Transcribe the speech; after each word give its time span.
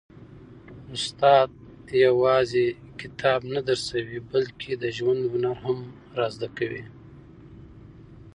استاد 0.95 1.51
یوازي 2.05 2.67
کتاب 3.01 3.41
نه 3.53 3.61
درسوي، 3.67 4.19
بلکي 4.29 4.71
د 4.77 4.83
ژوند 4.97 5.21
هنر 5.33 5.55
هم 5.63 5.77
را 6.17 6.27
زده 6.33 6.49
کوي. 6.57 6.83